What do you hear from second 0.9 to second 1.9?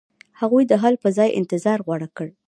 په ځای انتظار